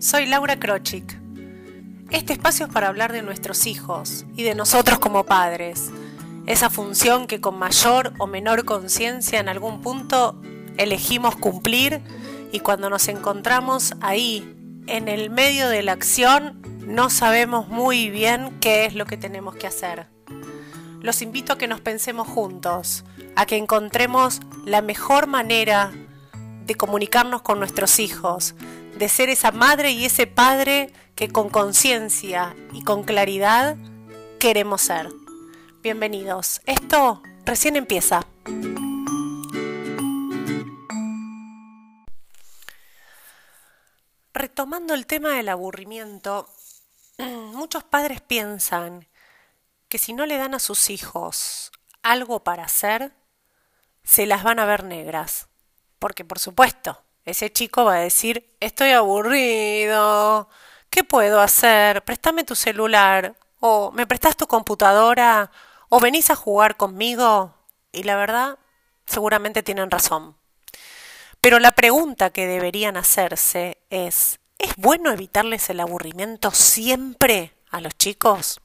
Soy 0.00 0.24
Laura 0.24 0.58
Krochik. 0.58 1.20
Este 2.10 2.32
espacio 2.32 2.64
es 2.64 2.72
para 2.72 2.88
hablar 2.88 3.12
de 3.12 3.20
nuestros 3.20 3.66
hijos 3.66 4.24
y 4.34 4.44
de 4.44 4.54
nosotros 4.54 4.98
como 4.98 5.26
padres. 5.26 5.90
Esa 6.46 6.70
función 6.70 7.26
que 7.26 7.42
con 7.42 7.58
mayor 7.58 8.14
o 8.16 8.26
menor 8.26 8.64
conciencia 8.64 9.40
en 9.40 9.50
algún 9.50 9.82
punto 9.82 10.40
elegimos 10.78 11.36
cumplir 11.36 12.00
y 12.50 12.60
cuando 12.60 12.88
nos 12.88 13.08
encontramos 13.08 13.94
ahí, 14.00 14.56
en 14.86 15.06
el 15.06 15.28
medio 15.28 15.68
de 15.68 15.82
la 15.82 15.92
acción, 15.92 16.62
no 16.86 17.10
sabemos 17.10 17.68
muy 17.68 18.08
bien 18.08 18.58
qué 18.58 18.86
es 18.86 18.94
lo 18.94 19.04
que 19.04 19.18
tenemos 19.18 19.54
que 19.54 19.66
hacer. 19.66 20.06
Los 21.02 21.20
invito 21.20 21.52
a 21.52 21.58
que 21.58 21.68
nos 21.68 21.82
pensemos 21.82 22.26
juntos, 22.26 23.04
a 23.36 23.44
que 23.44 23.58
encontremos 23.58 24.40
la 24.64 24.80
mejor 24.80 25.26
manera 25.26 25.92
de 26.64 26.74
comunicarnos 26.74 27.42
con 27.42 27.58
nuestros 27.58 27.98
hijos, 27.98 28.54
de 29.00 29.08
ser 29.08 29.30
esa 29.30 29.50
madre 29.50 29.92
y 29.92 30.04
ese 30.04 30.26
padre 30.26 30.92
que 31.14 31.30
con 31.30 31.48
conciencia 31.48 32.54
y 32.70 32.84
con 32.84 33.02
claridad 33.02 33.78
queremos 34.38 34.82
ser. 34.82 35.08
Bienvenidos. 35.80 36.60
Esto 36.66 37.22
recién 37.46 37.76
empieza. 37.76 38.26
Retomando 44.34 44.92
el 44.92 45.06
tema 45.06 45.30
del 45.30 45.48
aburrimiento, 45.48 46.46
muchos 47.18 47.82
padres 47.82 48.20
piensan 48.20 49.08
que 49.88 49.96
si 49.96 50.12
no 50.12 50.26
le 50.26 50.36
dan 50.36 50.52
a 50.54 50.58
sus 50.58 50.90
hijos 50.90 51.72
algo 52.02 52.44
para 52.44 52.64
hacer, 52.64 53.14
se 54.04 54.26
las 54.26 54.42
van 54.42 54.58
a 54.58 54.66
ver 54.66 54.84
negras. 54.84 55.48
Porque 55.98 56.22
por 56.22 56.38
supuesto, 56.38 57.02
ese 57.24 57.52
chico 57.52 57.84
va 57.84 57.96
a 57.96 58.00
decir, 58.00 58.54
estoy 58.60 58.90
aburrido, 58.90 60.48
¿qué 60.90 61.04
puedo 61.04 61.40
hacer? 61.40 62.02
Préstame 62.04 62.44
tu 62.44 62.54
celular, 62.54 63.34
o 63.60 63.92
me 63.92 64.06
prestas 64.06 64.36
tu 64.36 64.46
computadora, 64.46 65.50
o 65.88 66.00
venís 66.00 66.30
a 66.30 66.36
jugar 66.36 66.76
conmigo. 66.76 67.54
Y 67.92 68.04
la 68.04 68.16
verdad, 68.16 68.58
seguramente 69.06 69.62
tienen 69.62 69.90
razón. 69.90 70.36
Pero 71.40 71.58
la 71.58 71.72
pregunta 71.72 72.30
que 72.30 72.46
deberían 72.46 72.96
hacerse 72.96 73.78
es, 73.90 74.40
¿es 74.58 74.76
bueno 74.76 75.10
evitarles 75.10 75.70
el 75.70 75.80
aburrimiento 75.80 76.50
siempre 76.50 77.54
a 77.70 77.80
los 77.80 77.96
chicos? 77.96 78.60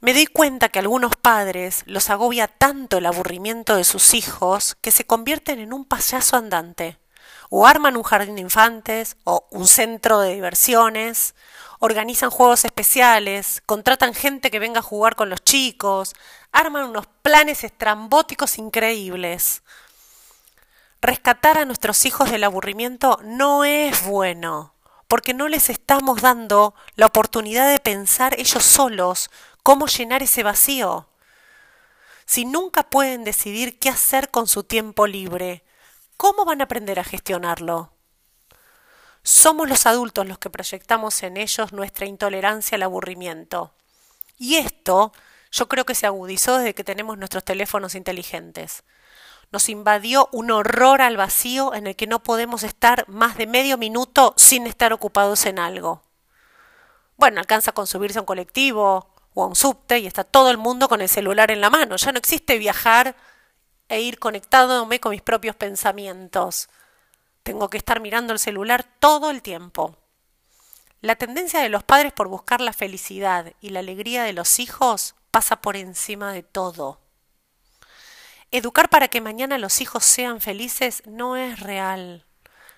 Me 0.00 0.12
doy 0.12 0.26
cuenta 0.26 0.68
que 0.68 0.78
algunos 0.78 1.16
padres 1.16 1.82
los 1.86 2.10
agobia 2.10 2.48
tanto 2.48 2.98
el 2.98 3.06
aburrimiento 3.06 3.76
de 3.76 3.84
sus 3.84 4.12
hijos 4.12 4.76
que 4.82 4.90
se 4.90 5.06
convierten 5.06 5.58
en 5.58 5.72
un 5.72 5.86
payaso 5.86 6.36
andante, 6.36 6.98
o 7.48 7.66
arman 7.66 7.96
un 7.96 8.02
jardín 8.02 8.34
de 8.34 8.42
infantes, 8.42 9.16
o 9.24 9.46
un 9.50 9.66
centro 9.66 10.20
de 10.20 10.34
diversiones, 10.34 11.34
organizan 11.78 12.28
juegos 12.28 12.66
especiales, 12.66 13.62
contratan 13.64 14.12
gente 14.12 14.50
que 14.50 14.58
venga 14.58 14.80
a 14.80 14.82
jugar 14.82 15.16
con 15.16 15.30
los 15.30 15.42
chicos, 15.42 16.12
arman 16.52 16.84
unos 16.84 17.06
planes 17.22 17.64
estrambóticos 17.64 18.58
increíbles. 18.58 19.62
Rescatar 21.00 21.56
a 21.56 21.64
nuestros 21.64 22.04
hijos 22.04 22.30
del 22.30 22.44
aburrimiento 22.44 23.18
no 23.24 23.64
es 23.64 24.04
bueno, 24.04 24.74
porque 25.08 25.32
no 25.32 25.48
les 25.48 25.70
estamos 25.70 26.20
dando 26.20 26.74
la 26.96 27.06
oportunidad 27.06 27.70
de 27.70 27.80
pensar 27.80 28.38
ellos 28.38 28.62
solos 28.62 29.30
¿Cómo 29.66 29.88
llenar 29.88 30.22
ese 30.22 30.44
vacío? 30.44 31.08
Si 32.24 32.44
nunca 32.44 32.84
pueden 32.84 33.24
decidir 33.24 33.80
qué 33.80 33.88
hacer 33.88 34.30
con 34.30 34.46
su 34.46 34.62
tiempo 34.62 35.08
libre, 35.08 35.64
¿cómo 36.16 36.44
van 36.44 36.60
a 36.60 36.64
aprender 36.66 37.00
a 37.00 37.04
gestionarlo? 37.04 37.90
Somos 39.24 39.68
los 39.68 39.84
adultos 39.86 40.24
los 40.24 40.38
que 40.38 40.50
proyectamos 40.50 41.20
en 41.24 41.36
ellos 41.36 41.72
nuestra 41.72 42.06
intolerancia 42.06 42.76
al 42.76 42.84
aburrimiento. 42.84 43.74
Y 44.38 44.54
esto 44.54 45.12
yo 45.50 45.66
creo 45.66 45.84
que 45.84 45.96
se 45.96 46.06
agudizó 46.06 46.58
desde 46.58 46.76
que 46.76 46.84
tenemos 46.84 47.18
nuestros 47.18 47.44
teléfonos 47.44 47.96
inteligentes. 47.96 48.84
Nos 49.50 49.68
invadió 49.68 50.28
un 50.30 50.52
horror 50.52 51.02
al 51.02 51.16
vacío 51.16 51.74
en 51.74 51.88
el 51.88 51.96
que 51.96 52.06
no 52.06 52.22
podemos 52.22 52.62
estar 52.62 53.08
más 53.08 53.36
de 53.36 53.48
medio 53.48 53.78
minuto 53.78 54.32
sin 54.36 54.68
estar 54.68 54.92
ocupados 54.92 55.44
en 55.44 55.58
algo. 55.58 56.04
Bueno, 57.16 57.40
alcanza 57.40 57.72
con 57.72 57.88
subirse 57.88 58.20
a 58.20 58.22
un 58.22 58.26
colectivo, 58.26 59.15
o 59.38 59.44
a 59.44 59.46
un 59.48 59.54
subte 59.54 59.98
y 59.98 60.06
está 60.06 60.24
todo 60.24 60.50
el 60.50 60.56
mundo 60.56 60.88
con 60.88 61.02
el 61.02 61.10
celular 61.10 61.50
en 61.50 61.60
la 61.60 61.68
mano. 61.68 61.96
Ya 61.96 62.10
no 62.10 62.18
existe 62.18 62.56
viajar 62.56 63.14
e 63.86 64.00
ir 64.00 64.18
conectándome 64.18 64.98
con 64.98 65.10
mis 65.10 65.20
propios 65.20 65.54
pensamientos. 65.54 66.70
Tengo 67.42 67.68
que 67.68 67.76
estar 67.76 68.00
mirando 68.00 68.32
el 68.32 68.38
celular 68.38 68.86
todo 68.98 69.30
el 69.30 69.42
tiempo. 69.42 69.94
La 71.02 71.16
tendencia 71.16 71.60
de 71.60 71.68
los 71.68 71.84
padres 71.84 72.14
por 72.14 72.28
buscar 72.28 72.62
la 72.62 72.72
felicidad 72.72 73.52
y 73.60 73.68
la 73.68 73.80
alegría 73.80 74.24
de 74.24 74.32
los 74.32 74.58
hijos 74.58 75.14
pasa 75.30 75.60
por 75.60 75.76
encima 75.76 76.32
de 76.32 76.42
todo. 76.42 76.98
Educar 78.50 78.88
para 78.88 79.08
que 79.08 79.20
mañana 79.20 79.58
los 79.58 79.82
hijos 79.82 80.02
sean 80.02 80.40
felices 80.40 81.02
no 81.04 81.36
es 81.36 81.60
real, 81.60 82.24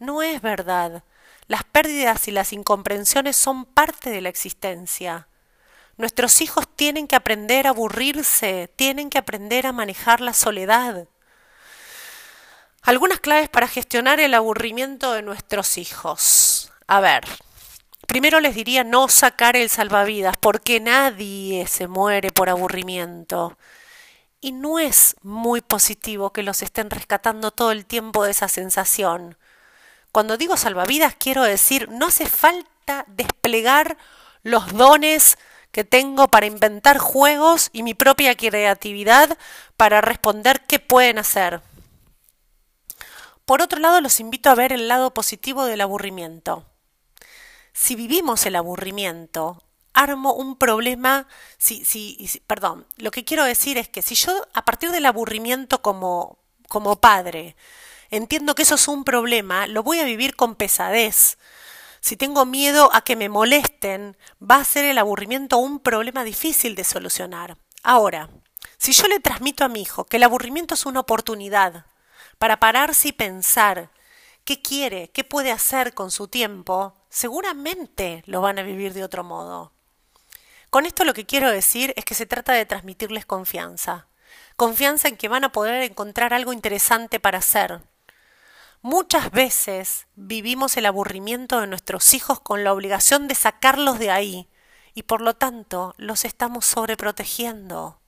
no 0.00 0.20
es 0.20 0.42
verdad. 0.42 1.04
Las 1.46 1.62
pérdidas 1.62 2.26
y 2.26 2.32
las 2.32 2.52
incomprensiones 2.52 3.36
son 3.36 3.66
parte 3.66 4.10
de 4.10 4.20
la 4.20 4.30
existencia. 4.30 5.28
Nuestros 6.00 6.40
hijos 6.40 6.66
tienen 6.66 7.06
que 7.06 7.14
aprender 7.14 7.66
a 7.66 7.70
aburrirse, 7.70 8.72
tienen 8.74 9.10
que 9.10 9.18
aprender 9.18 9.66
a 9.66 9.72
manejar 9.72 10.22
la 10.22 10.32
soledad. 10.32 11.06
Algunas 12.80 13.20
claves 13.20 13.50
para 13.50 13.68
gestionar 13.68 14.18
el 14.18 14.32
aburrimiento 14.32 15.12
de 15.12 15.20
nuestros 15.20 15.76
hijos. 15.76 16.72
A 16.86 17.00
ver, 17.00 17.26
primero 18.06 18.40
les 18.40 18.54
diría 18.54 18.82
no 18.82 19.08
sacar 19.08 19.56
el 19.56 19.68
salvavidas, 19.68 20.38
porque 20.38 20.80
nadie 20.80 21.66
se 21.66 21.86
muere 21.86 22.30
por 22.30 22.48
aburrimiento. 22.48 23.58
Y 24.40 24.52
no 24.52 24.78
es 24.78 25.16
muy 25.20 25.60
positivo 25.60 26.32
que 26.32 26.42
los 26.42 26.62
estén 26.62 26.88
rescatando 26.88 27.50
todo 27.50 27.72
el 27.72 27.84
tiempo 27.84 28.24
de 28.24 28.30
esa 28.30 28.48
sensación. 28.48 29.36
Cuando 30.12 30.38
digo 30.38 30.56
salvavidas 30.56 31.14
quiero 31.14 31.42
decir, 31.42 31.90
no 31.90 32.06
hace 32.06 32.24
falta 32.24 33.04
desplegar 33.06 33.98
los 34.42 34.72
dones 34.72 35.36
que 35.72 35.84
tengo 35.84 36.28
para 36.28 36.46
inventar 36.46 36.98
juegos 36.98 37.70
y 37.72 37.82
mi 37.82 37.94
propia 37.94 38.36
creatividad 38.36 39.36
para 39.76 40.00
responder 40.00 40.62
qué 40.66 40.78
pueden 40.78 41.18
hacer. 41.18 41.62
Por 43.44 43.62
otro 43.62 43.80
lado, 43.80 44.00
los 44.00 44.20
invito 44.20 44.50
a 44.50 44.54
ver 44.54 44.72
el 44.72 44.88
lado 44.88 45.12
positivo 45.12 45.64
del 45.64 45.80
aburrimiento. 45.80 46.66
Si 47.72 47.96
vivimos 47.96 48.46
el 48.46 48.56
aburrimiento, 48.56 49.62
armo 49.92 50.34
un 50.34 50.56
problema, 50.56 51.26
si, 51.58 51.84
si, 51.84 52.42
perdón, 52.46 52.86
lo 52.96 53.10
que 53.10 53.24
quiero 53.24 53.44
decir 53.44 53.78
es 53.78 53.88
que 53.88 54.02
si 54.02 54.14
yo 54.14 54.46
a 54.52 54.64
partir 54.64 54.90
del 54.90 55.06
aburrimiento 55.06 55.82
como, 55.82 56.38
como 56.68 57.00
padre 57.00 57.56
entiendo 58.10 58.54
que 58.54 58.62
eso 58.62 58.74
es 58.74 58.88
un 58.88 59.04
problema, 59.04 59.66
lo 59.66 59.82
voy 59.82 60.00
a 60.00 60.04
vivir 60.04 60.36
con 60.36 60.56
pesadez, 60.56 61.38
si 62.00 62.16
tengo 62.16 62.46
miedo 62.46 62.90
a 62.92 63.02
que 63.02 63.16
me 63.16 63.28
molesten, 63.28 64.16
va 64.40 64.56
a 64.56 64.64
ser 64.64 64.84
el 64.84 64.98
aburrimiento 64.98 65.58
un 65.58 65.80
problema 65.80 66.24
difícil 66.24 66.74
de 66.74 66.84
solucionar. 66.84 67.58
Ahora, 67.82 68.30
si 68.78 68.92
yo 68.92 69.06
le 69.06 69.20
transmito 69.20 69.64
a 69.64 69.68
mi 69.68 69.82
hijo 69.82 70.04
que 70.04 70.16
el 70.16 70.22
aburrimiento 70.22 70.74
es 70.74 70.86
una 70.86 71.00
oportunidad 71.00 71.84
para 72.38 72.58
pararse 72.58 73.08
y 73.08 73.12
pensar 73.12 73.90
qué 74.44 74.62
quiere, 74.62 75.10
qué 75.10 75.24
puede 75.24 75.52
hacer 75.52 75.92
con 75.92 76.10
su 76.10 76.28
tiempo, 76.28 76.94
seguramente 77.10 78.22
lo 78.26 78.40
van 78.40 78.58
a 78.58 78.62
vivir 78.62 78.94
de 78.94 79.04
otro 79.04 79.22
modo. 79.22 79.72
Con 80.70 80.86
esto 80.86 81.04
lo 81.04 81.14
que 81.14 81.26
quiero 81.26 81.50
decir 81.50 81.92
es 81.96 82.04
que 82.04 82.14
se 82.14 82.26
trata 82.26 82.52
de 82.52 82.64
transmitirles 82.64 83.26
confianza. 83.26 84.06
Confianza 84.56 85.08
en 85.08 85.16
que 85.16 85.28
van 85.28 85.44
a 85.44 85.52
poder 85.52 85.82
encontrar 85.82 86.32
algo 86.32 86.52
interesante 86.52 87.20
para 87.20 87.38
hacer, 87.38 87.82
Muchas 88.82 89.30
veces 89.30 90.06
vivimos 90.16 90.78
el 90.78 90.86
aburrimiento 90.86 91.60
de 91.60 91.66
nuestros 91.66 92.14
hijos 92.14 92.40
con 92.40 92.64
la 92.64 92.72
obligación 92.72 93.28
de 93.28 93.34
sacarlos 93.34 93.98
de 93.98 94.10
ahí 94.10 94.48
y 94.94 95.02
por 95.02 95.20
lo 95.20 95.34
tanto 95.34 95.94
los 95.98 96.24
estamos 96.24 96.64
sobreprotegiendo. 96.64 98.00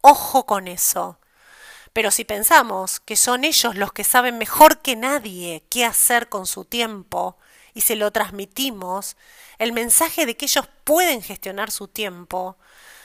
Ojo 0.00 0.46
con 0.46 0.68
eso. 0.68 1.18
Pero 1.92 2.12
si 2.12 2.24
pensamos 2.24 3.00
que 3.00 3.16
son 3.16 3.42
ellos 3.42 3.74
los 3.74 3.92
que 3.92 4.04
saben 4.04 4.38
mejor 4.38 4.80
que 4.80 4.94
nadie 4.94 5.64
qué 5.68 5.84
hacer 5.84 6.28
con 6.28 6.46
su 6.46 6.64
tiempo 6.64 7.36
y 7.74 7.80
se 7.80 7.96
lo 7.96 8.12
transmitimos, 8.12 9.16
el 9.58 9.72
mensaje 9.72 10.24
de 10.24 10.36
que 10.36 10.44
ellos 10.44 10.68
pueden 10.84 11.20
gestionar 11.20 11.72
su 11.72 11.88
tiempo, 11.88 12.58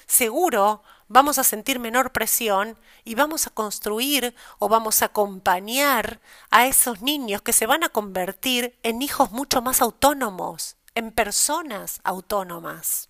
seguro 0.06 0.84
vamos 1.08 1.38
a 1.38 1.44
sentir 1.44 1.80
menor 1.80 2.12
presión 2.12 2.78
y 3.04 3.16
vamos 3.16 3.48
a 3.48 3.50
construir 3.50 4.36
o 4.60 4.70
vamos 4.70 5.02
a 5.02 5.06
acompañar 5.06 6.20
a 6.50 6.66
esos 6.66 7.02
niños 7.02 7.42
que 7.42 7.54
se 7.54 7.66
van 7.66 7.84
a 7.84 7.90
convertir 7.90 8.78
en 8.84 9.02
hijos 9.02 9.32
mucho 9.32 9.62
más 9.62 9.82
autónomos, 9.82 10.76
en 10.96 11.12
personas 11.12 12.00
autónomas. 12.04 13.10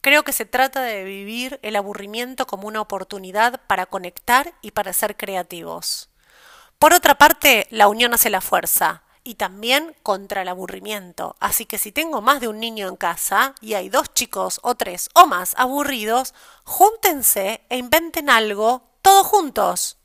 Creo 0.00 0.24
que 0.24 0.32
se 0.32 0.46
trata 0.46 0.82
de 0.82 1.04
vivir 1.04 1.60
el 1.62 1.76
aburrimiento 1.76 2.46
como 2.46 2.66
una 2.66 2.80
oportunidad 2.80 3.60
para 3.68 3.86
conectar 3.86 4.52
y 4.60 4.72
para 4.72 4.92
ser 4.92 5.16
creativos. 5.16 6.10
Por 6.78 6.92
otra 6.92 7.14
parte, 7.16 7.68
la 7.70 7.86
unión 7.86 8.12
hace 8.12 8.28
la 8.28 8.40
fuerza 8.40 9.04
y 9.24 9.36
también 9.36 9.94
contra 10.02 10.42
el 10.42 10.48
aburrimiento. 10.48 11.36
Así 11.40 11.66
que 11.66 11.78
si 11.78 11.92
tengo 11.92 12.20
más 12.20 12.40
de 12.40 12.48
un 12.48 12.60
niño 12.60 12.88
en 12.88 12.96
casa 12.96 13.54
y 13.60 13.74
hay 13.74 13.88
dos 13.88 14.12
chicos 14.12 14.60
o 14.62 14.74
tres 14.74 15.08
o 15.14 15.26
más 15.26 15.54
aburridos, 15.56 16.34
júntense 16.64 17.62
e 17.68 17.76
inventen 17.76 18.30
algo 18.30 18.82
todos 19.02 19.26
juntos. 19.26 20.01